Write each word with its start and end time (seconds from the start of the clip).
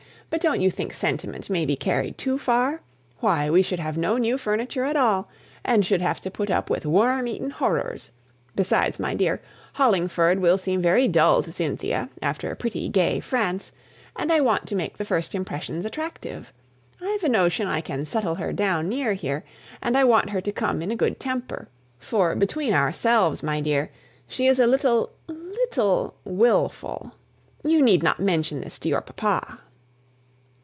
But 0.33 0.39
don't 0.39 0.61
you 0.61 0.71
think 0.71 0.93
sentiment 0.93 1.49
may 1.49 1.65
be 1.65 1.75
carried 1.75 2.17
too 2.17 2.37
far? 2.37 2.79
Why, 3.19 3.49
we 3.49 3.61
should 3.61 3.79
have 3.79 3.97
no 3.97 4.17
new 4.17 4.37
furniture 4.37 4.85
at 4.85 4.95
all, 4.95 5.27
and 5.65 5.85
should 5.85 5.99
have 6.01 6.21
to 6.21 6.31
put 6.31 6.49
up 6.49 6.69
with 6.69 6.85
worm 6.85 7.27
eaten 7.27 7.49
horrors. 7.49 8.13
Besides, 8.55 8.97
my 8.97 9.13
dear, 9.13 9.41
Hollingford 9.73 10.39
will 10.39 10.57
seem 10.57 10.81
very 10.81 11.09
dull 11.09 11.43
to 11.43 11.51
Cynthia, 11.51 12.09
after 12.21 12.55
pretty, 12.55 12.87
gay 12.87 13.19
France, 13.19 13.73
and 14.15 14.31
I 14.31 14.39
want 14.39 14.67
to 14.67 14.75
make 14.77 14.95
the 14.97 15.03
first 15.03 15.35
impressions 15.35 15.83
attractive. 15.85 16.53
I've 17.01 17.23
a 17.25 17.29
notion 17.29 17.67
I 17.67 17.81
can 17.81 18.05
settle 18.05 18.35
her 18.35 18.53
down 18.53 18.87
near 18.87 19.11
here; 19.11 19.43
and 19.81 19.97
I 19.97 20.05
want 20.05 20.29
her 20.29 20.39
to 20.39 20.51
come 20.53 20.81
in 20.81 20.91
a 20.91 20.95
good 20.95 21.19
temper; 21.19 21.67
for, 21.99 22.35
between 22.35 22.71
ourselves, 22.73 23.43
my 23.43 23.59
dear, 23.59 23.91
she 24.29 24.47
is 24.47 24.59
a 24.59 24.65
little, 24.65 25.11
leetle 25.27 26.15
wilful. 26.23 27.15
You 27.65 27.81
need 27.81 28.01
not 28.01 28.21
mention 28.21 28.61
this 28.61 28.79
to 28.79 28.87
your 28.87 29.01
papa." 29.01 29.59